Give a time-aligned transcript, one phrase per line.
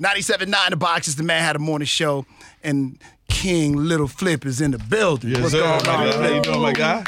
[0.00, 2.24] 97.9 The Box is the Madd Hatta Morning Show,
[2.62, 2.98] and
[3.28, 5.30] King Little Flip is in the building.
[5.30, 5.60] Yes, What's sir.
[5.60, 6.12] going My on, guy.
[6.16, 6.42] How you Flip?
[6.44, 7.04] doing, my guy?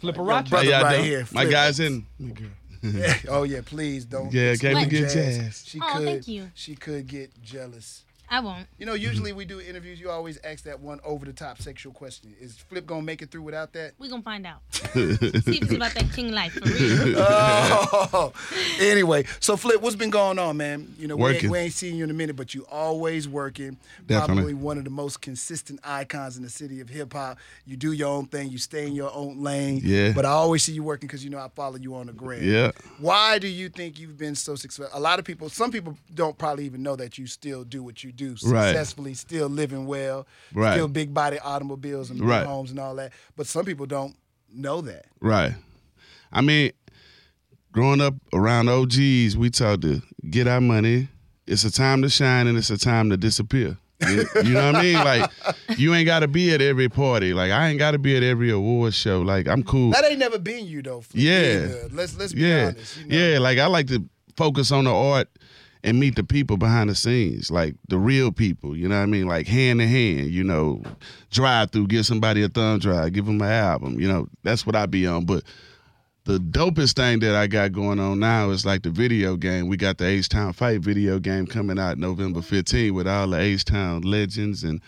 [0.00, 0.50] Flipper Roger.
[0.50, 1.04] brother How y'all right doing?
[1.08, 2.06] here, My guy's in.
[2.18, 3.14] Yeah.
[3.28, 4.32] Oh yeah, please don't.
[4.32, 5.62] Yeah, can't explain forget Jazz.
[5.64, 6.04] She Oh, could.
[6.04, 6.50] thank you.
[6.54, 8.02] She could get jealous.
[8.32, 8.66] I won't.
[8.78, 10.00] You know, usually we do interviews.
[10.00, 12.34] You always ask that one over the top sexual question.
[12.40, 13.92] Is Flip gonna make it through without that?
[13.98, 14.62] We gonna find out.
[14.70, 17.14] See if it's about that king life for real.
[17.18, 18.32] Oh,
[18.80, 20.94] anyway, so Flip, what's been going on, man?
[20.98, 21.50] You know, we ain't, Working.
[21.50, 23.76] we ain't seen you in a minute, but you always working.
[24.06, 24.34] Definitely.
[24.34, 27.36] Probably one of the most consistent icons in the city of hip hop.
[27.66, 28.48] You do your own thing.
[28.48, 29.82] You stay in your own lane.
[29.84, 30.12] Yeah.
[30.12, 32.42] But I always see you working because you know I follow you on the gram.
[32.42, 32.72] Yeah.
[32.98, 34.98] Why do you think you've been so successful?
[34.98, 38.02] A lot of people, some people don't probably even know that you still do what
[38.02, 38.36] you do Right.
[38.38, 40.74] successfully, still living well, Right.
[40.74, 42.46] still big body automobiles and Right.
[42.46, 43.12] homes and all that.
[43.36, 44.14] But some people don't
[44.52, 45.06] know that.
[45.20, 45.54] Right.
[46.32, 46.72] I mean,
[47.72, 51.08] growing up around OGs, we taught to get our money.
[51.46, 53.76] It's a time to shine and it's a time to disappear.
[54.08, 54.94] You, you know what I mean?
[54.94, 55.30] Like,
[55.76, 57.34] you ain't got to be at every party.
[57.34, 59.20] Like, I ain't got to be at every award show.
[59.20, 59.90] Like, I'm cool.
[59.92, 61.04] That ain't never been you though.
[61.12, 61.68] Yeah.
[61.92, 62.96] Let's let's be yeah, honest.
[62.98, 63.16] You know?
[63.16, 63.38] yeah.
[63.38, 64.02] Like, I like to
[64.36, 65.28] focus on the art
[65.84, 68.76] and meet the people behind the scenes, like the real people.
[68.76, 69.26] You know what I mean?
[69.26, 70.30] Like hand in hand.
[70.30, 70.82] You know,
[71.30, 73.98] drive through, give somebody a thumb drive, give them an album.
[74.00, 75.24] You know, that's what I be on.
[75.24, 75.44] But
[76.24, 79.66] the dopest thing that I got going on now is like the video game.
[79.66, 83.40] We got the H Town Fight video game coming out November 15 with all the
[83.40, 84.80] H Town legends and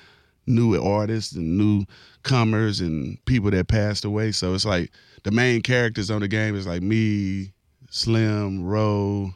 [0.46, 4.30] new artists and newcomers and people that passed away.
[4.30, 4.92] So it's like
[5.24, 7.52] the main characters on the game is like me,
[7.90, 9.34] Slim, Ro,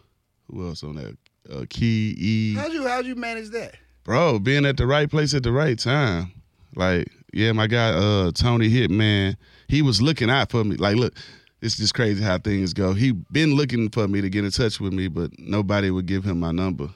[0.49, 1.15] who else on there?
[1.51, 2.55] Uh, Key, E.
[2.55, 3.75] How'd you how'd you manage that?
[4.05, 6.33] Bro, being at the right place at the right time.
[6.75, 9.37] Like, yeah, my guy uh Tony Hitman,
[9.69, 10.77] he was looking out for me.
[10.77, 11.15] Like, look,
[11.63, 12.93] it's just crazy how things go.
[12.95, 16.25] He been looking for me to get in touch with me, but nobody would give
[16.25, 16.89] him my number.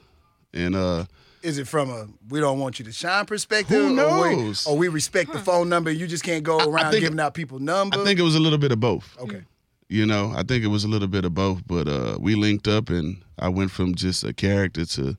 [0.53, 1.05] And uh
[1.41, 3.75] Is it from a we don't want you to shine perspective?
[3.75, 5.89] Who Or we, or we respect the phone number.
[5.91, 8.01] You just can't go around think- giving out people numbers.
[8.01, 9.17] I think it was a little bit of both.
[9.19, 9.41] okay.
[9.89, 12.67] You know, I think it was a little bit of both, but uh, we linked
[12.67, 15.17] up and I went from just a character to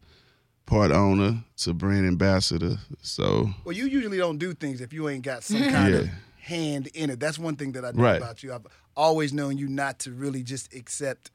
[0.67, 2.79] part owner to brand ambassador.
[3.03, 6.09] So, Well, you usually don't do things if you ain't got some kind of
[6.41, 7.21] hand in it.
[7.21, 8.17] That's one thing that I know Right.
[8.17, 8.53] about you.
[8.53, 8.67] I've
[8.97, 11.31] always known you not to really just accept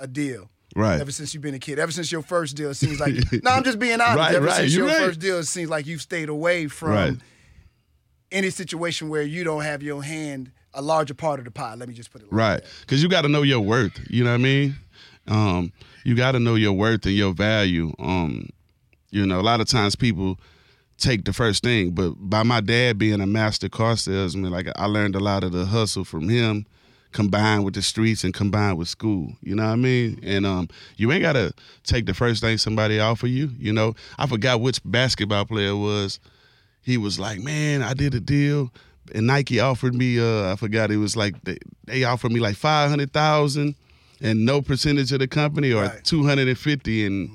[0.00, 0.50] a deal.
[0.74, 1.00] right.
[1.00, 3.50] Ever since you've been a kid, ever since your first deal, it seems like no,
[3.50, 4.16] I'm just being honest.
[4.18, 5.06] Right, ever right, since you're your right.
[5.06, 7.20] first deal, it seems like you've stayed away from
[8.32, 11.74] any situation where you don't have your hand a larger part of the pie.
[11.74, 12.62] Let me just put it like Right.
[12.80, 13.98] Because you got to know your worth.
[14.08, 14.76] You know what I mean?
[15.28, 15.72] Um,
[16.04, 17.92] you got to know your worth and your value.
[17.98, 18.48] Um,
[19.10, 20.38] you know, a lot of times people
[20.98, 24.86] take the first thing, but by my dad being a master car salesman, like I
[24.86, 26.66] learned a lot of the hustle from him
[27.12, 29.36] combined with the streets and combined with school.
[29.42, 30.18] You know what I mean?
[30.22, 31.52] And um, you ain't gotta
[31.84, 33.50] take the first thing somebody offer you.
[33.58, 36.18] You know, I forgot which basketball player it was.
[36.82, 38.72] He was like, "Man, I did a deal,
[39.14, 40.18] and Nike offered me.
[40.18, 43.74] Uh, I forgot it was like they, they offered me like five hundred thousand,
[44.20, 46.04] and no percentage of the company, or Right.
[46.04, 47.30] two hundred and fifty and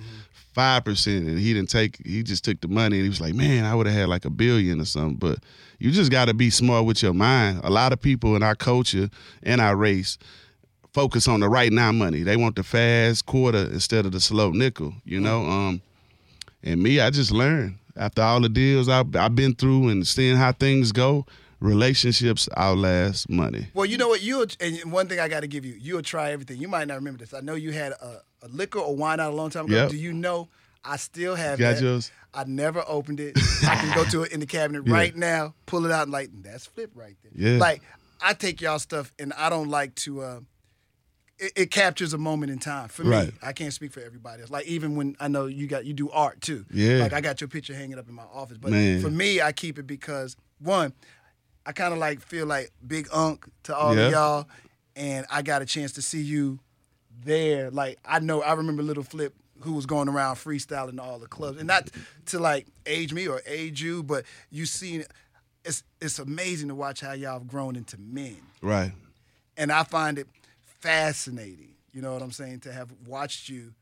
[0.54, 1.98] five percent, and he didn't take.
[2.06, 4.26] He just took the money, and he was like, "Man, I would have had like
[4.26, 5.40] a billion or something." But
[5.80, 7.62] you just got to be smart with your mind.
[7.64, 9.10] A lot of people in our culture
[9.44, 10.18] and our race
[10.94, 12.24] focus on the right now money.
[12.24, 14.94] They want the fast quarter instead of the slow nickel.
[15.06, 15.82] You know, um,
[16.64, 20.38] and me, I just learned after all the deals I've, I've been through and seeing
[20.38, 21.26] how things go.
[21.60, 23.68] Relationships outlast money.
[23.74, 24.22] Well, you know what?
[24.22, 26.58] You and one thing I got to give you, you'll try everything.
[26.62, 27.34] You might not remember this.
[27.34, 29.76] I know you had a, a liquor or wine out a long time ago.
[29.76, 29.90] Yep.
[29.92, 30.50] Do you know?
[30.86, 31.64] I still have it?
[31.64, 31.82] Got that.
[31.84, 32.12] yours?
[32.34, 33.38] I never opened it.
[33.68, 34.94] I can go to it in the cabinet Yeah.
[34.94, 37.32] right now, pull it out, and like that's flip right there.
[37.54, 37.58] Yeah.
[37.60, 37.82] Like
[38.22, 40.22] I take y'all stuff, and I don't like to.
[40.22, 40.40] Uh,
[41.40, 43.28] it, it captures a moment in time for Right.
[43.28, 43.34] me.
[43.42, 44.52] I can't speak for everybody else.
[44.52, 46.66] Like even when I know you got you do art too.
[46.72, 46.98] Yeah.
[47.00, 49.02] Like I got your picture hanging up in my office, but Man.
[49.02, 50.94] for me, I keep it because one,
[51.68, 54.06] I kind of like feel like big unk to all Yeah.
[54.06, 54.48] of y'all,
[54.96, 56.60] and I got a chance to see you
[57.24, 57.70] there.
[57.70, 61.58] Like I know, I remember Little Flip who was going around freestyling all the clubs,
[61.58, 61.90] and not
[62.28, 65.04] to like age me or age you, but you seen.
[65.66, 68.94] It's it's amazing to watch how y'all have grown into men, Right.
[69.58, 70.28] and I find it
[70.64, 71.74] fascinating.
[71.92, 72.62] You know what I'm saying?
[72.62, 73.74] To have watched you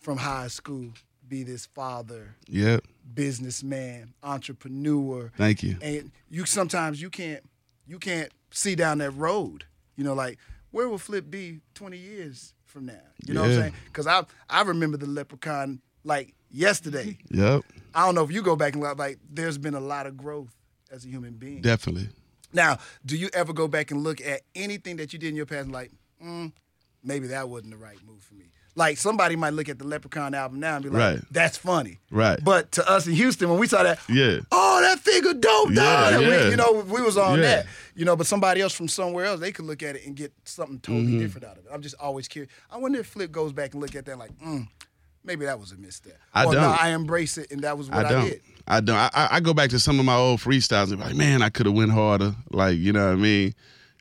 [0.00, 0.90] from high school
[1.30, 2.84] be this father, Yep.
[3.14, 5.78] businessman, entrepreneur, Thank you.
[5.80, 7.42] and you sometimes you can't
[7.86, 9.64] you can't see down that road.
[9.96, 10.38] You know, like
[10.72, 13.00] where will Flip be 20 years from now?
[13.26, 13.72] You know what I'm saying?
[13.86, 17.16] Because I I remember the Leprechaun like yesterday.
[17.30, 17.62] Yep.
[17.94, 20.16] I don't know if you go back and look, like there's been a lot of
[20.16, 20.54] growth
[20.92, 21.60] as a human being.
[21.62, 22.08] Definitely.
[22.52, 25.46] Now, do you ever go back and look at anything that you did in your
[25.46, 25.90] past and like,
[26.24, 26.52] mm,
[27.02, 28.46] maybe that wasn't the right move for me?
[28.76, 31.24] Like somebody might look at the Leprechaun album now and be like, Right.
[31.32, 32.38] "That's funny." Right.
[32.42, 34.38] But to us in Houston, when we saw that, Yeah.
[34.52, 36.20] oh, that figure dope, Yeah, dog.
[36.20, 36.48] We- yeah.
[36.50, 37.44] you know, we was on Yeah.
[37.46, 37.66] that.
[37.96, 40.32] You know, but somebody else from somewhere else, they could look at it and get
[40.44, 41.18] something totally Mm-hmm.
[41.18, 41.70] different out of it.
[41.72, 42.52] I'm just always curious.
[42.70, 44.68] I wonder if Flip goes back and look at that like, mm,
[45.24, 46.16] maybe that was a misstep.
[46.32, 46.62] I or don't.
[46.64, 48.24] I embrace it and that was what I I, don't.
[48.26, 48.40] did.
[48.68, 48.96] I don't.
[48.96, 51.42] I, I I go back to some of my old freestyles and be like, man,
[51.42, 52.34] I could have went harder.
[52.50, 53.54] Like, you know what I mean?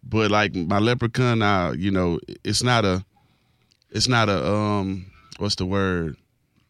[0.03, 3.03] But like my leprechaun now, you know, it's not a
[3.91, 5.05] it's not a um
[5.37, 6.15] what's the word?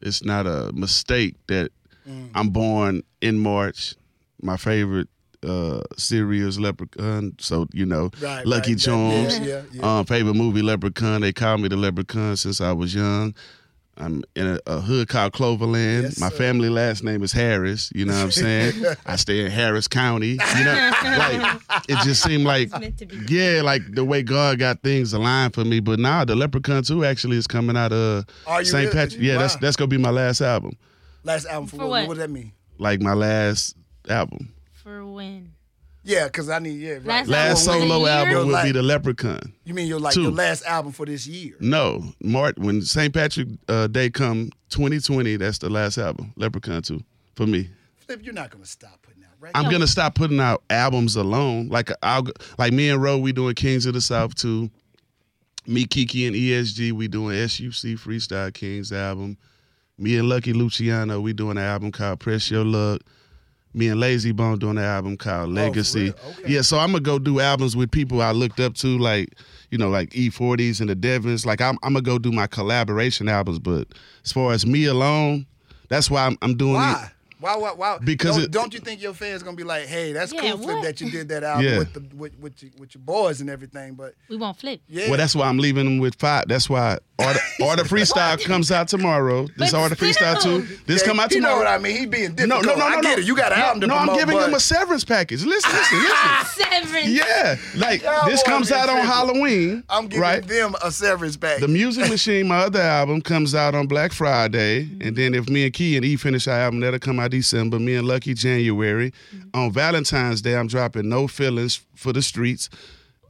[0.02, 1.72] It's not a mistake that
[2.08, 2.32] Mm.
[2.34, 3.94] I'm born in March.
[4.42, 5.10] My favorite
[5.44, 7.36] uh is leprechaun.
[7.40, 8.80] So, you know, Right, Lucky right.
[8.82, 9.40] Charms.
[9.40, 10.00] yeah, yeah, yeah.
[10.00, 11.22] Um, favorite movie Leprechaun.
[11.22, 13.36] They call me the Leprechaun since I was young.
[14.00, 16.04] I'm in a, a hood called Cloverland.
[16.04, 17.92] Yes, My family last name is Harris.
[17.94, 18.84] You know what I'm saying?
[19.06, 20.38] I stay in Harris County.
[20.58, 23.18] You know, like it just seemed like meant to be.
[23.28, 25.80] yeah, like the way God got things aligned for me.
[25.82, 28.74] But now the Leprechaun 2 actually is coming out of St.
[28.74, 28.88] really?
[28.92, 29.22] Patrick.
[29.22, 29.60] Yeah, that's Wow.
[29.62, 30.78] that's gonna be my last album.
[31.24, 31.90] Last album for, For what?
[31.90, 32.08] what?
[32.08, 32.54] What does that mean?
[32.78, 33.76] Like my last
[34.08, 34.54] album.
[34.74, 35.52] For when?
[36.04, 36.94] Yeah, because I need yeah.
[36.94, 37.06] Right.
[37.06, 39.54] Last Last album for the solo album would Like- be the Leprechaun.
[39.66, 40.24] You mean your like Two.
[40.24, 41.56] your last album for this year?
[41.60, 43.14] No, Mart when St.
[43.14, 47.02] Patrick uh, Day come 2020, that's the last album, Leprechaun 2
[47.36, 47.70] for me.
[47.98, 49.52] Flip, you're not gonna stop putting out right.
[49.56, 51.68] I'm gonna stop putting out albums alone.
[51.70, 52.26] Like I'll
[52.58, 54.72] like me and Ro, we doing Kings of the South too.
[55.68, 59.38] Me, Keke, and ESG, we doing SUC Freestyle Kings album.
[60.00, 63.02] Me and Lucky Luciano, we doing an album called Press Your Luck.
[63.74, 66.06] Me and Layzie Bone doing an album called oh, Legacy.
[66.06, 66.16] real?
[66.40, 66.54] Okay.
[66.54, 69.36] Yeah, so I'm gonna go do albums with people I looked up to, like
[69.70, 71.46] you know, like E40s and the Devons.
[71.46, 73.60] Like I'm, I'm gonna go do my collaboration albums.
[73.60, 73.88] But
[74.26, 75.46] as far as me alone,
[75.88, 76.98] that's why I'm, I'm doing it.
[77.40, 77.56] Why?
[77.56, 77.72] Why?
[77.72, 77.72] Why?
[77.74, 77.98] Why?
[78.04, 80.58] Because don't, it- don't you think your fans gonna be like, "Hey, that's Yeah, cool,
[80.60, 80.84] Flip, what?
[80.84, 81.78] that you did that album Yeah.
[81.80, 84.82] with the with with your, with your boys and everything." But We won't flip.
[84.88, 86.48] yeah, Well, that's why I'm leaving them with five.
[86.48, 89.48] That's why Order, Order Freestyle comes out tomorrow.
[89.58, 90.62] This But Order Freestyle too.
[90.86, 91.56] This Yeah, come out tomorrow.
[91.58, 91.98] you know what I mean?
[91.98, 92.66] He being No, difficult.
[92.66, 93.02] no, no, no, I no.
[93.02, 93.26] get it.
[93.26, 95.44] You got an album to No, promote, I'm giving but them a severance package.
[95.46, 96.46] Listen, listen, listen.
[96.70, 97.08] Severance.
[97.10, 98.98] Yeah, like Y'all this comes out on.
[99.06, 99.84] Halloween.
[99.90, 100.46] I'm giving right.
[100.48, 101.60] them a severance pack.
[101.60, 105.02] The Music Machine, my other album, comes out on Black Friday, Mm-hmm.
[105.08, 107.80] and then if me and Key and E finish our album, that'll come out December.
[107.80, 109.12] Me and Lucky January.
[109.36, 109.50] Mm-hmm.
[109.54, 112.70] On Valentine's Day, I'm dropping No Feelings for the Streets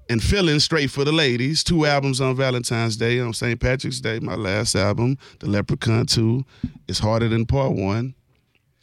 [0.10, 1.64] and Feelings Straight for the Ladies.
[1.64, 3.20] Two albums on Valentine's Day.
[3.20, 3.60] On St.
[3.60, 6.44] Patrick's Day, my last album, The Leprechaun 2.
[6.88, 8.16] It's harder than part one,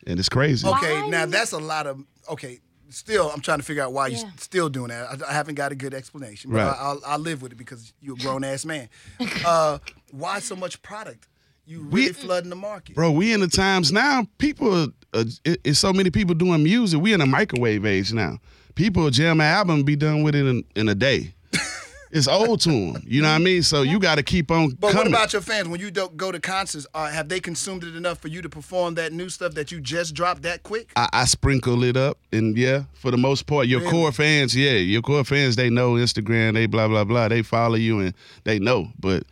[0.07, 0.67] and it's crazy.
[0.69, 1.09] okay, Why?
[1.09, 2.61] now that's a lot of okay.
[2.89, 4.21] Still, I'm trying to figure out why Yeah.
[4.21, 5.21] you're still doing that.
[5.25, 6.69] I, I haven't got a good explanation, but Right.
[6.69, 8.89] I, I'll, I'll live with it because you're a grown ass man.
[9.45, 9.79] Uh,
[10.13, 11.27] why so much product?
[11.67, 12.95] You really flooding the market.
[12.95, 14.29] Bro, we in the times now.
[14.39, 17.01] People, uh, it, it's so many people doing music.
[17.01, 18.39] We in a microwave age now.
[18.75, 21.33] People jam an album, be done with it in, in a day.
[22.11, 23.03] it's old to them.
[23.07, 23.63] You know what I mean?
[23.63, 25.13] So you got to keep on But coming.
[25.13, 25.69] what about your fans?
[25.69, 28.49] When you don't go to concerts, uh, have they consumed it enough for you to
[28.51, 30.93] perform that new stuff that you just dropped that quick?
[30.95, 33.91] I, I sprinkle it up, and yeah, for the most part, your Really?
[33.93, 37.77] core fans, yeah, your core fans, they know Instagram, they blah blah blah, they follow
[37.77, 38.15] you and
[38.45, 38.89] they know.
[39.01, 39.25] But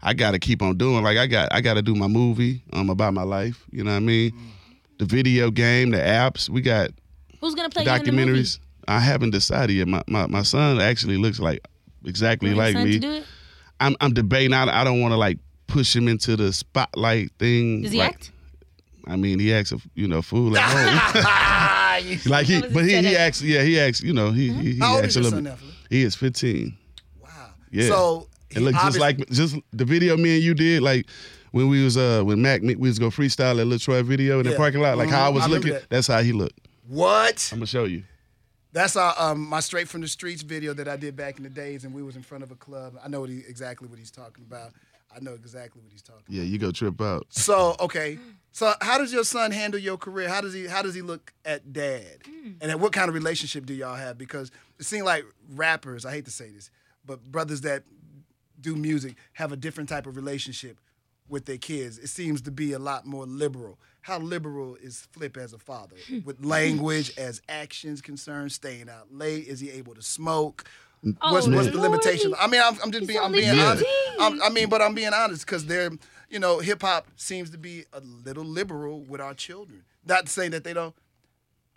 [0.00, 1.02] I got to keep on doing.
[1.02, 3.64] Like I got, I got to do my movie um about my life.
[3.72, 4.30] You know what I mean?
[4.30, 4.36] Mm.
[4.98, 6.90] The video game, the apps, we got
[7.40, 8.40] Who's gonna play you in the movie?
[8.42, 8.58] documentaries.
[8.86, 9.88] I haven't decided yet.
[9.88, 11.66] My, my my son actually looks like
[12.04, 12.92] exactly You like your son me.
[12.94, 13.24] To do it?
[13.80, 14.52] I'm I'm debating.
[14.52, 17.82] I, I don't want to like push him into the spotlight thing.
[17.82, 18.32] Does he like, act?
[19.06, 21.60] I mean, he acts a you know fool at home.
[22.26, 23.40] Like he, but he, he acts.
[23.40, 24.00] Yeah, he acts.
[24.02, 25.40] You know, he he, he acts is a little.
[25.42, 25.58] bit-
[25.90, 26.76] He is 15.
[27.22, 27.28] wow.
[27.70, 27.86] Yeah.
[27.88, 30.82] So It looks just like just the video me and you did.
[30.82, 31.06] Like
[31.54, 34.56] when we was uh when Mac we was go freestyle at Latroy video in the
[34.56, 34.98] parking lot.
[34.98, 35.34] Like how I Mhm.
[35.34, 35.72] was I looking.
[35.72, 35.88] that.
[35.88, 36.58] That's how he looked.
[36.88, 37.48] what?
[37.52, 38.02] I'm gonna show you.
[38.72, 41.48] That's our um, my straight from the streets video that I did back in the
[41.50, 42.98] days, and we was in front of a club.
[43.02, 44.72] I know what he, exactly what he's talking about.
[45.14, 46.24] I know exactly what he's talking.
[46.28, 47.26] Yeah, you go trip out.
[47.28, 48.18] So okay,
[48.50, 50.28] so how does your son handle your career?
[50.28, 52.18] How does he how does he look at dad?
[52.60, 54.18] And then what kind of relationship do y'all have?
[54.18, 56.04] Because it seems like rappers.
[56.04, 56.68] I hate to say this,
[57.06, 57.84] but brothers that
[58.60, 60.80] do music have a different type of relationship
[61.28, 61.98] with their kids.
[61.98, 63.78] It seems to be a lot more liberal.
[64.02, 66.20] How liberal is Flip as a father hmm.
[66.24, 68.52] with language, as actions concerned?
[68.52, 69.46] Staying out late?
[69.46, 70.64] Is he able to smoke?
[71.20, 71.78] Oh, what's, Oh, what's the Lordy.
[71.78, 72.34] limitation?
[72.38, 73.84] I mean, I'm, I'm just He's being, I'm only being honest.
[74.20, 75.90] I'm, I mean, but I'm being honest because they're,
[76.28, 79.84] you know, hip hop seems to be a little liberal with our children.
[80.06, 80.94] Not saying that they don't.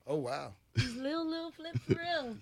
[0.06, 2.38] Oh wow, Little little flip for real.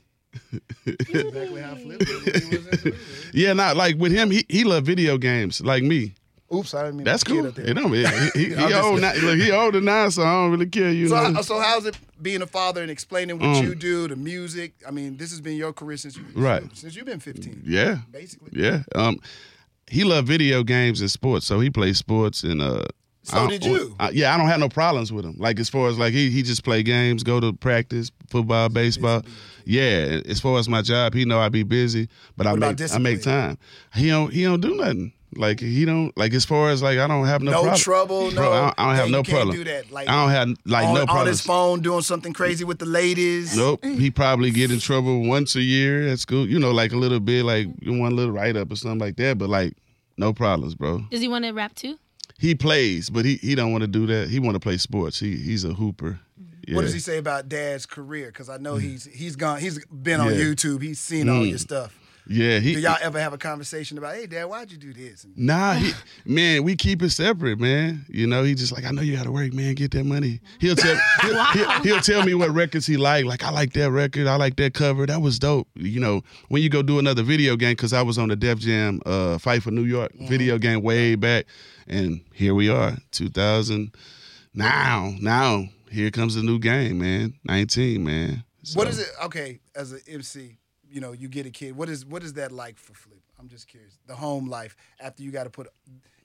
[0.85, 2.95] exactly how Flip was when he was in-
[3.33, 4.29] Yeah, not like with him.
[4.29, 6.13] He he love video games like me.
[6.53, 7.47] Oops, I didn't mean That's cool.
[7.47, 7.67] up there.
[7.67, 8.05] It don't, he
[8.39, 9.13] he, he old now.
[9.15, 10.91] Look, he older now, so I don't really care.
[10.91, 11.33] You So, know.
[11.33, 14.73] how- so how's it being a father and explaining what Um, you do, the music?
[14.87, 16.63] I mean, this has been your career since you Right.
[16.73, 17.63] since you've been 15.
[17.65, 18.51] yeah, basically.
[18.53, 18.83] yeah.
[18.93, 19.17] Um,
[19.87, 22.85] he loved video games and sports, so he plays sports and uh.
[23.23, 23.95] So did you.
[23.99, 25.33] I- yeah, I don't have no problems with him.
[25.39, 29.23] Like as far as like he he just play games, go to practice, football, baseball.
[29.65, 32.79] Yeah, as far as my job, he know I be busy, but I What about
[32.79, 33.57] make I make time.
[33.95, 35.11] He don't he don't do nothing.
[35.37, 37.79] Like he don't like as far as like I don't have no No, problem.
[37.79, 38.35] trouble, no.
[38.35, 39.55] Bro, I don't, I don't Yeah, have you no can't problem.
[39.57, 39.91] do that.
[39.91, 41.29] Like, I don't have like on, no on problems.
[41.29, 43.55] his phone doing something crazy with the ladies.
[43.57, 43.83] Nope.
[43.83, 46.47] He probably get in trouble once a year at school.
[46.47, 49.37] You know, like a little bit, like one little write up or something like that.
[49.37, 49.73] But like,
[50.17, 51.01] no problems, bro.
[51.11, 51.97] Does he want to rap too?
[52.37, 54.29] He plays, but he, he don't want to do that.
[54.29, 55.19] He want to play sports.
[55.19, 56.19] He he's a hooper.
[56.67, 56.75] Yeah.
[56.75, 58.27] What does he say about Dad's career?
[58.27, 59.59] Because I know he's he's gone.
[59.59, 60.39] He's been on Yeah.
[60.41, 60.81] YouTube.
[60.81, 61.49] He's seen all Mm.
[61.49, 61.97] your stuff.
[62.27, 62.73] Yeah, he.
[62.73, 65.25] Do y'all ever have a conversation about, hey, Dad, why'd you do this?
[65.35, 65.91] Nah, he,
[66.25, 68.05] man, we keep it separate, man.
[68.09, 69.75] You know, he just like, I know you got to work, man.
[69.75, 70.39] Get that money.
[70.59, 73.25] He'll tell, he'll, he'll, he'll tell me what records he like.
[73.25, 74.25] Like, I like that record.
[74.27, 75.05] I like that cover.
[75.05, 75.67] That was dope.
[75.75, 78.57] You know, when you go do another video game, because I was on the Def
[78.59, 81.45] Jam uh, Fight for New York video game way back,
[81.87, 83.93] and here we are, 2000.
[84.53, 87.33] Now, now, here comes the new game, man.
[87.43, 88.43] 19, man.
[88.73, 89.07] what So- is it?
[89.25, 90.57] Okay, as an MC,
[90.95, 91.75] you know, you get a kid.
[91.75, 93.19] What is what is that like for Flip?
[93.37, 93.99] I'm just curious.
[94.07, 95.67] The home life after you got to put,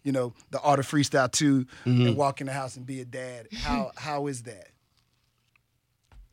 [0.05, 2.07] you know, the art of freestyle 2 Mm-hmm.
[2.07, 3.49] and walk in the house and be a dad.
[3.53, 4.69] How how is that?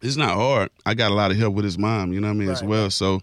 [0.03, 0.70] it's not hard.
[0.86, 2.62] I got a lot of help with his mom, you know what I mean, as
[2.62, 2.91] well.
[2.91, 3.22] So,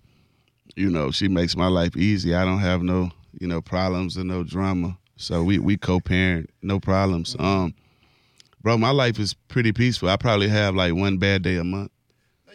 [0.75, 2.35] you know, she makes my life easy.
[2.35, 4.99] I don't have no, you know, problems and no drama.
[5.17, 7.37] So we we co-parent, no problems.
[7.39, 7.73] Um,
[8.61, 10.09] bro, my life is pretty peaceful.
[10.09, 11.93] I probably have like one bad day a month.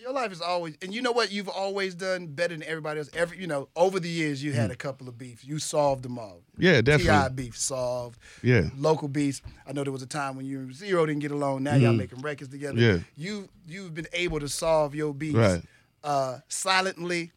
[0.10, 1.32] Your life is always, and you know what?
[1.32, 3.12] You've always done better than everybody else.
[3.14, 4.74] Every, you know, over the years, you had mm.
[4.74, 5.44] a couple of beefs.
[5.44, 6.42] You solved them all.
[6.58, 7.06] Yeah, definitely.
[7.06, 7.30] T.I.
[7.30, 8.18] beef solved.
[8.42, 8.70] Yeah.
[8.76, 9.44] Local beefs.
[9.68, 11.62] I know there was a time when you and Z-Ro didn't get along.
[11.62, 11.98] Now y'all mm-hmm.
[11.98, 12.80] making records together.
[12.80, 12.98] Yeah.
[13.18, 15.62] You you've been able to solve your beefs Right.
[16.04, 17.32] uh, silently.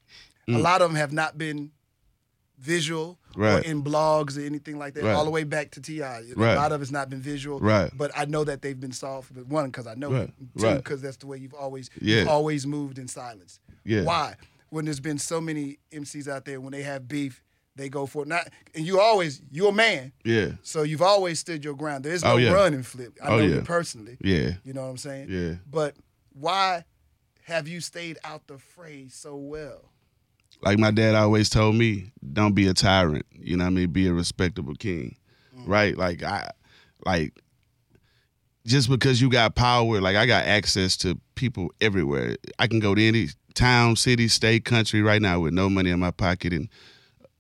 [0.48, 0.62] A mm.
[0.62, 1.72] lot of them have not been
[2.62, 3.57] visual Right.
[3.64, 5.04] or in blogs or anything like that.
[5.04, 5.12] Right.
[5.12, 6.00] All the way back to Ti.
[6.00, 6.23] Right.
[6.37, 7.59] A lot of it's not been visual.
[7.61, 7.90] Right.
[7.95, 9.35] But I know that they've been solved.
[9.35, 10.23] But one, because I know Right.
[10.28, 10.61] it.
[10.61, 12.21] Two, because that's the way you've always Yeah.
[12.21, 13.59] you've always moved in silence.
[13.85, 14.02] Yeah.
[14.04, 14.37] Why?
[14.71, 17.42] When there's been so many MCs out there, when they have beef,
[17.75, 18.28] they go for it.
[18.28, 20.12] Not and you always you're a man.
[20.25, 20.52] Yeah.
[20.62, 22.04] So you've always stood your ground.
[22.04, 22.52] There is no Oh, yeah.
[22.52, 23.19] run and flip.
[23.23, 23.54] I Oh, know yeah.
[23.57, 24.19] you personally.
[24.21, 24.52] Yeah.
[24.64, 25.28] You know what I'm saying?
[25.31, 25.54] Yeah.
[25.71, 25.97] But
[26.33, 26.85] why
[27.45, 29.90] have you stayed out the fray so well?
[30.62, 33.26] Like my dad always told me, don't be a tyrant.
[33.33, 33.90] You know what I mean?
[33.90, 35.16] Be a respectable king.
[35.57, 35.69] Mm.
[35.69, 35.97] Right?
[35.97, 36.50] Like I
[37.04, 37.35] like
[38.66, 42.37] just because you got power, like I got access to people everywhere.
[42.59, 45.99] I can go to any town, city, state, country right now with no money in
[45.99, 46.69] my pocket and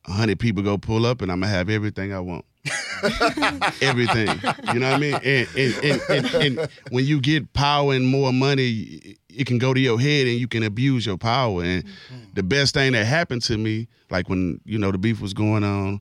[0.06, 2.44] a hundred people go pull up and I'm gonna have everything I want.
[3.82, 4.28] everything.
[4.72, 5.14] You know what I mean?
[5.14, 9.74] And, and, and, and, and when you get power and more money, it can go
[9.74, 11.62] to your head and you can abuse your power.
[11.62, 12.16] And mm-hmm.
[12.34, 15.64] the best thing that happened to me, like when, you know, the beef was going
[15.64, 16.00] on,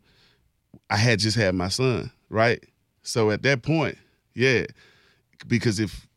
[0.89, 2.63] I had just had my son, right?
[3.03, 3.98] So at that point,
[4.36, 4.65] yeah,
[5.48, 6.08] because if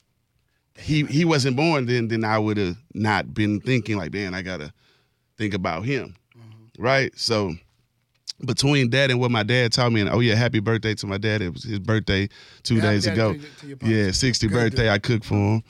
[0.77, 4.43] he he wasn't born then, then I would have not been thinking like, man, I
[4.43, 4.73] gotta
[5.39, 6.83] think about him, mm-hmm.
[6.83, 7.17] right?
[7.17, 7.55] So
[8.45, 11.19] between that and what my dad taught me, and oh yeah, happy birthday to my
[11.19, 11.43] dad.
[11.43, 12.29] It was his birthday
[12.62, 13.35] two Happy days ago.
[13.35, 14.91] to- to yeah, 60 Good birthday.
[14.91, 15.62] I cooked for him.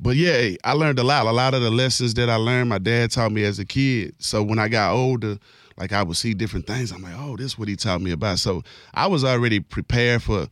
[0.00, 1.26] But yeah, I learned a lot.
[1.26, 4.14] A lot of the lessons that I learned, my dad taught me as a kid.
[4.18, 5.38] So when I got older,
[5.76, 6.90] like I would see different things.
[6.90, 8.40] I'm like, oh, this is what he taught me about.
[8.40, 8.62] So
[8.94, 10.48] I was already prepared for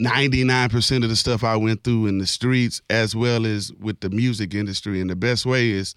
[0.00, 4.08] 99% of the stuff I went through in the streets as well as with the
[4.10, 5.00] music industry.
[5.00, 5.94] And the best way is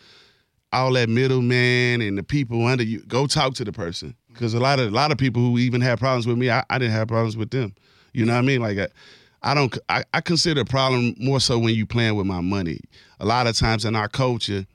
[0.73, 4.15] all that middleman and the people under you, go talk to the person.
[4.29, 6.63] Because a lot of a lot of people who even had problems with me, I,
[6.69, 7.75] I didn't have problems with them.
[8.11, 8.61] You know what I mean?
[8.61, 8.87] Like I,
[9.43, 12.79] I don't I, I consider a problem more so when you playing with my money.
[13.19, 14.65] A lot of times in our culture,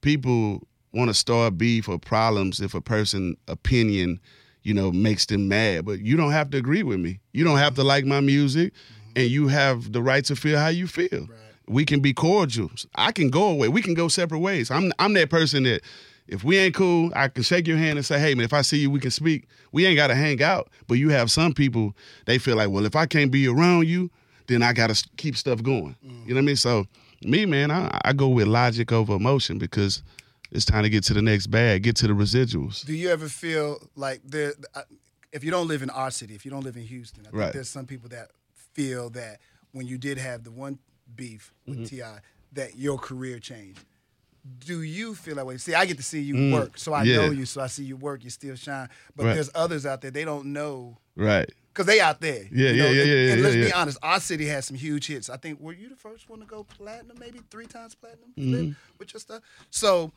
[0.00, 4.20] people want to start beef or problems if a person opinion,
[4.62, 5.84] you know, makes them mad.
[5.84, 7.20] But you don't have to agree with me.
[7.32, 8.72] You don't have to like my music,
[9.14, 11.28] and you have the right to feel how you feel.
[11.72, 12.70] We can be cordial.
[12.94, 13.68] I can go away.
[13.68, 14.70] We can go separate ways.
[14.70, 15.82] I'm I'm that person that
[16.28, 18.62] if we ain't cool, I can shake your hand and say, hey man, if I
[18.62, 19.46] see you, we can speak.
[19.72, 20.70] We ain't gotta hang out.
[20.86, 24.10] But you have some people, they feel like, well, if I can't be around you,
[24.46, 25.96] then I gotta keep stuff going.
[26.04, 26.26] Mm.
[26.26, 26.56] You know what I mean?
[26.56, 26.86] So
[27.22, 30.02] me, man, I, I go with logic over emotion because
[30.50, 32.84] it's time to get to the next bag, get to the residuals.
[32.84, 34.54] Do you ever feel like there?
[34.74, 34.82] Uh,
[35.32, 37.34] if you don't live in our city, if you don't live in Houston, I think
[37.34, 37.52] Right.
[37.52, 38.30] there's some people that
[38.74, 39.40] feel that
[39.72, 40.78] when you did have the one
[41.16, 41.84] beef with Mm-hmm.
[41.96, 42.18] T.I.,
[42.52, 43.80] that your career changed.
[44.66, 45.56] Do you feel that way?
[45.56, 47.06] See, I get to see you work, so I Mm.
[47.06, 47.16] yeah.
[47.16, 48.24] know you, so I see you work.
[48.24, 49.34] You still shine, but Right.
[49.34, 51.48] there's others out there they don't know Right.
[51.72, 52.48] because they out there.
[52.52, 54.66] Yeah, you know, yeah, yeah, and, yeah, And yeah, let's be honest, our city has
[54.66, 55.30] some huge hits.
[55.30, 58.72] I think were you the first one to go platinum, maybe three times platinum Mm-hmm.
[58.98, 59.42] With your stuff.
[59.70, 60.12] So,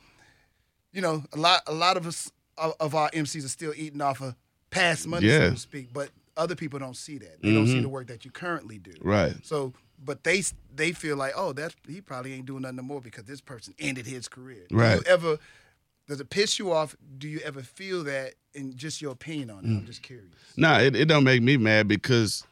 [0.92, 4.20] you know, a lot, a lot of us of, our MCs are still eating off
[4.20, 4.34] of
[4.70, 5.92] past money, so to speak.
[5.92, 7.42] But other people don't see that.
[7.42, 7.82] They don't see Mhm.
[7.82, 8.92] the work that you currently do.
[9.02, 9.34] Right.
[9.44, 9.72] So,
[10.02, 10.42] but they
[10.74, 13.74] they feel like, oh, that's he probably ain't doing nothing no more because this person
[13.78, 14.66] ended his career.
[14.70, 14.92] Right.
[14.92, 15.38] Do you ever
[16.08, 16.94] does it piss you off?
[17.18, 18.34] Do you ever feel that?
[18.54, 19.78] In just your opinion on it, Mm.
[19.80, 20.32] I'm just curious.
[20.56, 22.42] Nah, it, it don't make me mad because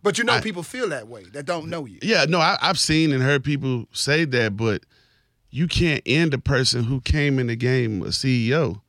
[0.00, 1.98] But you know, I- people feel that way that don't know you.
[2.02, 4.84] yeah, no, I, I've seen and heard people say that, but
[5.50, 8.80] you can't end a person who came in the game a CEO.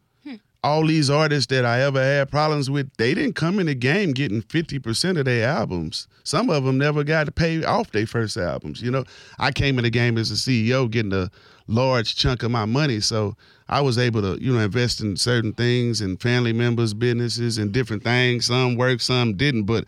[0.63, 4.12] All these artists that I ever had problems with, they didn't come in the game
[4.12, 6.08] getting 50% of their albums.
[6.24, 8.82] Some of them never got to pay off their first albums.
[8.82, 9.03] You know,
[9.39, 11.32] I came in the game as a CEO getting a
[11.68, 13.00] large chunk of my money.
[13.00, 13.36] So
[13.70, 17.72] I was able to, you know, invest in certain things and family members' businesses and
[17.72, 18.46] different things.
[18.46, 19.63] Some worked, some didn't.
[19.63, 19.86] But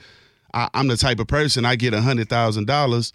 [0.53, 3.13] I, I'm the type of person I get a hundred thousand dollars.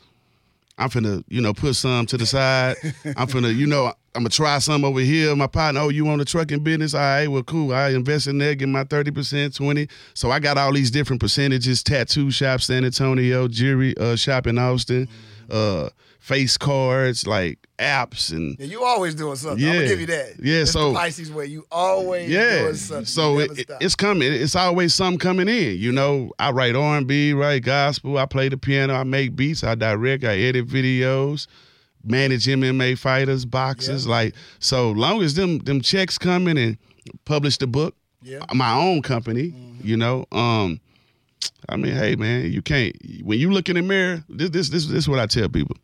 [0.77, 2.77] I'm finna, you know, put some to the side.
[3.17, 5.37] I'm finna, you know, I'm gonna try some over here.
[5.37, 6.93] My partner, oh, you want a trucking business?
[6.93, 7.73] All right, well, cool.
[7.73, 9.87] I invest in there, get my 30%, 20.
[10.15, 14.59] So I got all these different percentages, tattoo shop, San Antonio, jewelry uh, shop in
[14.59, 15.07] Austin,
[15.51, 19.65] uh, face cards, like apps and Yeah, you always doing something.
[19.65, 20.33] I'm gonna give you that.
[20.43, 22.63] Yeah, It's so- Pisces way you always yeah.
[22.63, 23.05] doing something.
[23.07, 24.33] So it, it- it's coming.
[24.33, 25.79] It's always something coming in.
[25.79, 28.19] You know, I write R and B, write gospel.
[28.19, 28.95] I play the piano.
[28.95, 29.63] I make beats.
[29.63, 30.25] I direct.
[30.25, 31.47] I edit videos.
[32.05, 34.07] Manage MMA fighters, boxers.
[34.07, 34.13] Yeah.
[34.13, 36.79] Like so, long as them them checks coming and
[37.25, 38.41] publish the book, yeah.
[38.55, 39.53] my own company.
[39.83, 40.81] You know, um,
[41.69, 44.25] I mean, hey man, you can't when you look in the mirror.
[44.29, 45.77] This this this, this is what I tell people.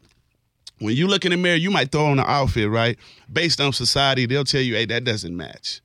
[0.78, 2.99] When you look in the mirror, you might throw on an outfit, right?
[3.33, 5.80] Based on society, they'll tell you, hey, that doesn't match.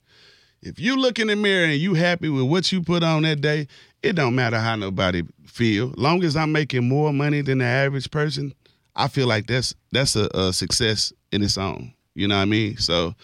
[0.61, 3.39] If you look in the mirror and you happy with what you put on that
[3.39, 3.67] day,
[4.01, 5.93] it don't matter how nobody feel.
[5.95, 8.53] Long as I'm making more money than the average person,
[8.95, 11.93] I feel like that's that's a, a success in its own.
[12.15, 12.77] You know what I mean?
[12.77, 13.15] So,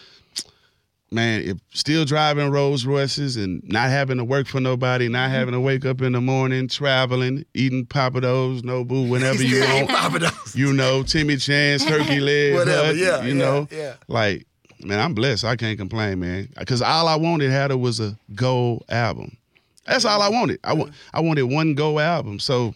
[1.12, 5.36] man, if still driving Rolls Royces and not having to work for nobody, not mm-hmm.
[5.36, 10.55] having to wake up in the morning, traveling, eating Pappadeaux, Nobu, whenever you want, Pappadeaux.
[10.55, 13.95] you know, Timmy Chan's turkey leg, Whatever, hut, yeah, you yeah, know, yeah.
[14.07, 14.45] like
[14.84, 15.43] man, I'm blessed.
[15.43, 19.38] I can't complain, man, because all I wanted had it was a gold album.
[19.86, 20.60] That's all I wanted.
[20.63, 22.39] I want, I wanted one gold album.
[22.39, 22.73] So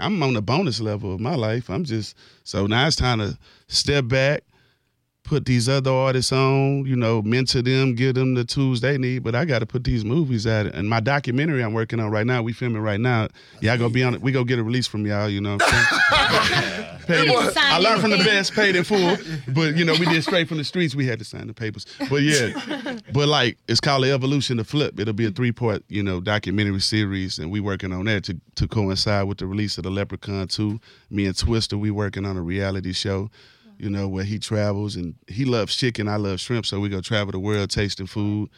[0.00, 1.68] I'm on the bonus level of my life.
[1.70, 4.44] I'm just so now it's time to step back,
[5.28, 9.22] put these other artists on, you know, mentor them, give them the tools they need.
[9.22, 10.66] But I got to put these movies out.
[10.66, 13.28] And my documentary I'm working on right now, we filming right now.
[13.60, 14.22] Y'all gonna be on it.
[14.22, 15.28] We gonna get a release from y'all.
[15.28, 15.56] You know.
[15.56, 16.98] What I'm saying?
[17.08, 19.16] Paid- I learned from the best, paid in full.
[19.54, 20.94] But you know, we did straight from the streets.
[20.94, 21.86] We had to sign the papers.
[22.10, 25.00] But yeah, but like it's called the evolution of flip.
[25.00, 28.38] It'll be a three part, you know, documentary series, and we working on that to
[28.56, 30.80] to coincide with the release of the Leprechaun Two.
[31.10, 33.30] Me and Twister, we working on a reality show.
[33.78, 36.08] You know where he travels and he loves chicken.
[36.08, 38.50] I love shrimp, so we go travel the world tasting food.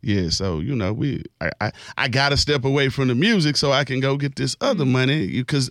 [0.00, 3.56] Yeah, so you know we I I, I got to step away from the music
[3.56, 4.92] so I can go get this other mm-hmm.
[4.92, 5.70] money because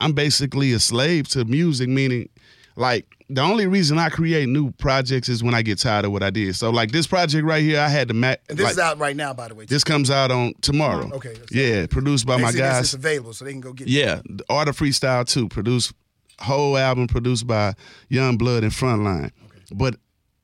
[0.00, 2.28] I'm basically a slave to music, meaning
[2.76, 6.22] like the only reason I create new projects is when I get tired of what
[6.22, 6.54] I did.
[6.56, 8.40] So like this project right here, I had to match.
[8.48, 9.64] And this like, is out right now, by the way.
[9.64, 11.10] This comes out on tomorrow.
[11.14, 12.80] Okay, Yeah, produced by my guys.
[12.80, 13.86] It's available, so they can go get.
[13.86, 13.90] it.
[13.90, 15.48] Yeah, the Art of Freestyle too.
[15.48, 15.92] Produced
[16.40, 17.74] whole album produced by
[18.08, 19.30] Young Blood and Frontline.
[19.72, 19.96] But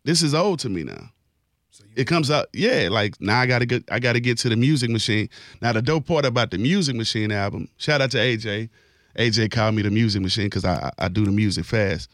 [0.05, 1.11] this is old to me now.
[1.70, 2.88] So It comes out, yeah.
[2.90, 5.29] Like now, I gotta get, I gotta get to the music machine.
[5.61, 7.68] Now, the dope part about the music machine album.
[7.77, 8.70] Shout out to AJ.
[9.18, 12.09] AJ called me the music machine because I, I I do the music fast.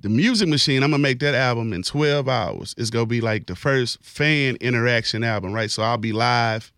[0.00, 2.74] The music machine, I'm gonna make that album in 12 hours.
[2.78, 5.70] It's gonna be like the first fan interaction album, right?
[5.70, 6.72] So I'll be live,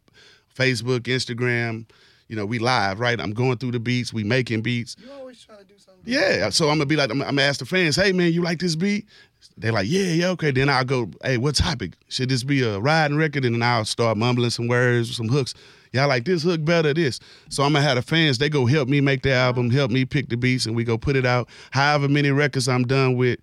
[0.57, 1.87] Facebook, Instagram.
[2.31, 3.21] You know, we live, right?
[3.21, 4.95] I'm going through the beats, we making beats.
[5.03, 6.01] you always trying to do something.
[6.05, 6.51] Yeah.
[6.51, 8.61] So I'm gonna be like, I'm, I'm gonna ask the fans, hey man, you like
[8.61, 9.09] this beat?
[9.57, 10.53] They're like, yeah, yeah, okay.
[10.53, 11.95] Then I'll go, hey, what topic?
[12.09, 13.45] Should this be a riding record?
[13.45, 15.55] And then I'll start mumbling some words, some hooks.
[15.93, 17.19] Y'all like this hook better, this.
[17.49, 20.05] So I'm gonna have the fans, they go help me make the album, help me
[20.05, 21.49] pick the beats, and we go put it out.
[21.73, 23.41] However many records I'm done with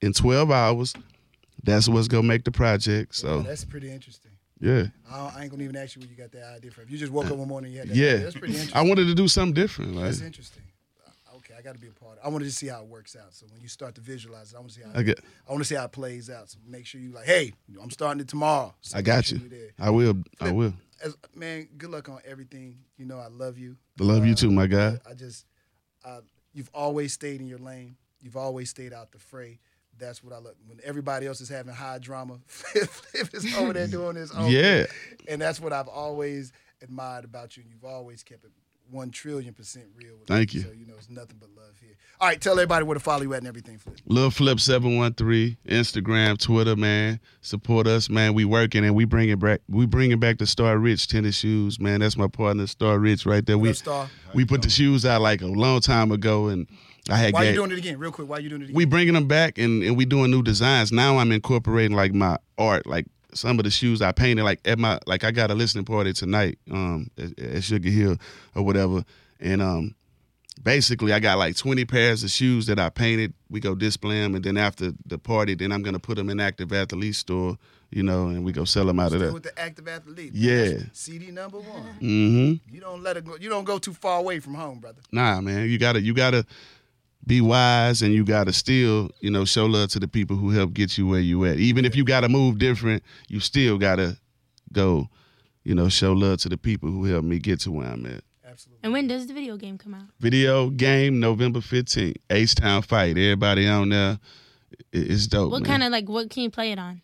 [0.00, 0.94] in 12 hours,
[1.62, 3.16] that's what's gonna make the project.
[3.16, 4.29] So That's pretty interesting.
[4.60, 4.86] Yeah.
[5.10, 6.84] I, I ain't gonna even ask you where you got that idea from.
[6.88, 7.96] You just woke up one morning, and you had that.
[7.96, 8.08] Yeah.
[8.14, 8.18] idea.
[8.24, 8.76] that's pretty interesting.
[8.76, 9.94] I wanted to do something different.
[9.96, 10.62] Like That's interesting.
[11.06, 12.12] Uh, Okay, I got to be a part.
[12.12, 12.26] of it.
[12.26, 13.32] I want to just see how it works out.
[13.32, 14.98] So when you start to visualize it, I want to see how.
[14.98, 16.50] I get I want to see how it plays out.
[16.50, 18.74] So make sure you like, hey, I'm starting it tomorrow.
[18.82, 19.70] So I got sure you.
[19.78, 20.14] I will.
[20.40, 20.74] I will.
[21.02, 22.76] As, man, good luck on everything.
[22.98, 23.76] You know, I love you.
[23.98, 24.98] I love you Uh, too, my guy.
[25.08, 25.46] I just,
[26.04, 26.20] uh,
[26.52, 27.96] you've always stayed in your lane.
[28.20, 29.60] You've always stayed out the fray.
[30.00, 33.86] That's what I look When everybody else is having high drama, Flip is over there
[33.86, 34.50] doing his own.
[34.50, 34.84] Yeah.
[34.84, 35.18] thing.
[35.28, 37.62] And that's what I've always admired about you.
[37.62, 38.50] And you've always kept it
[38.90, 40.16] one trillion percent real.
[40.26, 40.62] Thank you.
[40.62, 41.94] So you know it's nothing but love here.
[42.20, 43.78] All right, tell everybody where to follow you at and everything.
[43.78, 43.96] Flip.
[44.06, 47.20] Lil Flip seven one three Instagram, Twitter, man.
[47.40, 48.34] Support us, man.
[48.34, 52.00] We working and we bringing back we bringing back the Star Rich tennis shoes, man.
[52.00, 53.58] That's my partner, Star Rich, right there.
[53.58, 56.66] What We up, we put the shoes out like a long time ago, and
[57.08, 57.98] I had Why ga- you doing it again?
[57.98, 58.76] Real quick, why you doing it again?
[58.76, 60.92] we bringing them back and, and we doing new designs.
[60.92, 64.44] Now I'm incorporating like my art, like some of the shoes I painted.
[64.44, 68.16] Like at my like I got a listening party tonight, um, at, at Sugar Hill
[68.54, 69.04] or whatever,
[69.40, 69.94] and um,
[70.62, 73.32] basically I got like 20 pairs of shoes that I painted.
[73.48, 76.38] We go display them, and then after the party, then I'm gonna put them in
[76.40, 77.56] Active Athlete store,
[77.90, 79.32] you know, and we go sell them out of Still there.
[79.32, 80.32] with the active athlete.
[80.34, 80.78] Yeah.
[80.92, 81.94] CD number one.
[82.00, 82.74] Mm-hmm.
[82.74, 83.36] You don't let it go.
[83.40, 85.00] You don't go too far away from home, brother.
[85.12, 86.44] Nah, man, you gotta you gotta
[87.26, 90.72] be wise and you gotta still, you know, show love to the people who help
[90.72, 91.58] get you where you at.
[91.58, 94.16] Even if you gotta move different, you still gotta
[94.72, 95.08] go,
[95.64, 98.24] you know, show love to the people who helped me get to where I'm at.
[98.44, 98.80] Absolutely.
[98.82, 100.06] And when does the video game come out?
[100.18, 103.10] Video game November 15th, H Town Fight.
[103.10, 104.18] Everybody on there.
[104.92, 105.52] It's dope.
[105.52, 107.02] What kind of like what can you play it on?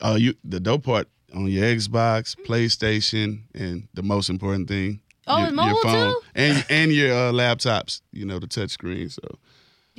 [0.00, 5.00] Oh, you the dope part on your Xbox, PlayStation, and the most important thing.
[5.26, 6.20] Oh, your, it's mobile too?
[6.34, 8.00] and and your uh, laptops.
[8.12, 9.08] You know the touch screen.
[9.08, 9.22] So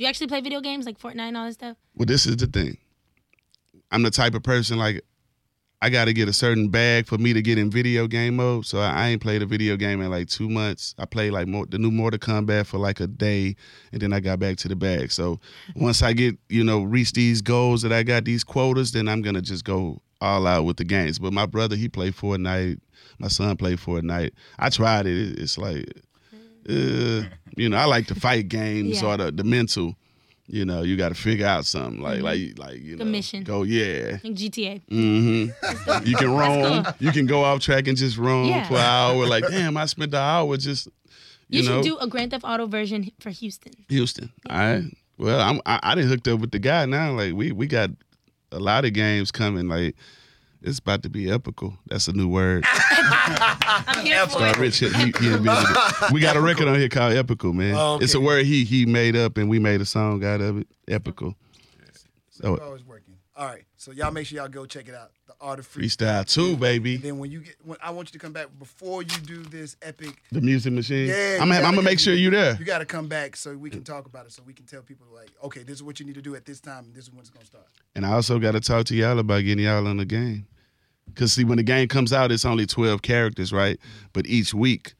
[0.00, 1.76] Do you actually play video games like Fortnite and all that stuff?
[1.94, 2.78] Well, this is the thing.
[3.90, 5.02] I'm the type of person like
[5.82, 8.64] I got to get a certain bag for me to get in video game mode.
[8.64, 10.94] So I, I ain't played a video game in like two months.
[10.98, 13.56] I played like more, the new Mortal Kombat for like a day,
[13.92, 15.12] and then I got back to the bag.
[15.12, 15.38] So
[15.76, 19.20] once I get you know reach these goals that I got these quotas, then I'm
[19.20, 21.18] gonna just go all out with the games.
[21.18, 22.80] But my brother he played Fortnite.
[23.18, 24.30] My son played Fortnite.
[24.58, 25.32] I tried it.
[25.32, 25.84] It- It's like,
[26.68, 27.22] uh,
[27.56, 29.08] you know, I like the fight games Yeah.
[29.08, 29.94] or the, the mental.
[30.52, 33.44] You know, you got to figure out something like like like you The know, mission.
[33.44, 34.18] Go yeah.
[34.24, 34.82] Like GTA.
[34.88, 36.82] hmm You can roam.
[36.84, 36.92] cool.
[36.98, 38.66] You can go off track and just roam Yeah.
[38.66, 39.26] for an hour.
[39.28, 40.88] Like, damn, I spent the hour just,
[41.48, 43.72] you, You, know, should do a Grand Theft Auto version for Houston.
[43.88, 44.32] Houston.
[44.48, 44.82] All right.
[45.18, 47.12] Well, I'm I, I didn't hooked up with the guy now.
[47.12, 47.90] Like we we got
[48.50, 49.68] a lot of games coming.
[49.68, 49.94] Like
[50.62, 51.78] it's about to be epical.
[51.86, 52.64] That's a new word.
[52.68, 54.58] I'm here for Star it.
[54.58, 56.12] Rich, he, he invented it.
[56.12, 57.74] We got a record on here called Epical, man.
[57.74, 58.04] Oh, okay.
[58.04, 60.66] It's a word he he made up, and we made a song out of it.
[60.88, 61.34] Epical.
[62.30, 63.14] So It's always working.
[63.36, 63.64] All right.
[63.76, 65.12] So y'all make sure y'all go check it out.
[65.40, 66.96] The Art of freestyle too, baby.
[66.96, 69.42] And then when you get, when I want you to come back before you do
[69.42, 70.22] this epic.
[70.30, 71.08] The music machine.
[71.08, 72.56] Yeah, I'm, I'm gonna make sure you're there.
[72.58, 74.32] You got to come back so we can talk about it.
[74.32, 76.44] So we can tell people like, okay, this is what you need to do at
[76.44, 77.66] this time, and this is when it's gonna start.
[77.94, 80.46] And I also got to talk to y'all about getting y'all on the game.
[81.14, 83.78] Cause see, when the game comes out, it's only twelve characters, right?
[84.12, 84.94] But each week,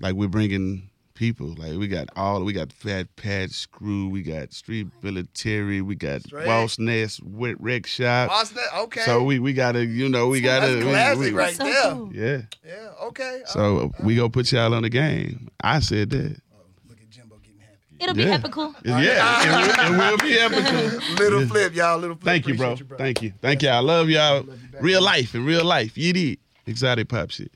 [0.00, 1.54] like we're bringing people.
[1.56, 6.22] Like we got all, we got Fat Pat Screw, we got Street Military, we got
[6.22, 6.44] Straight.
[6.46, 8.28] Boss Nest, Wet Rec Shop.
[8.28, 8.66] Boss that?
[8.80, 9.00] Okay.
[9.02, 10.66] So we we gotta, you know, we gotta.
[10.66, 11.92] That's we- classic we- right So there.
[11.92, 12.12] cool.
[12.14, 12.42] Yeah.
[12.66, 12.88] Yeah.
[13.04, 13.42] Okay.
[13.46, 15.48] So we go put y'all on the game.
[15.62, 16.36] I said that.
[16.52, 17.78] Oh, look at Jimbo getting happy.
[18.00, 18.74] It'll be epical.
[18.84, 21.14] Yeah, it, will, it will be epical.
[21.24, 21.98] Little flip, y'all.
[21.98, 22.24] Little flip.
[22.24, 22.72] Thank you, bro.
[22.72, 23.32] Appreciate Thank you.
[23.40, 23.68] Thank you.
[23.70, 24.44] I love y'all.
[24.80, 25.96] Real life in real life.
[25.96, 26.38] You did.
[26.66, 27.52] Exotic pop shit.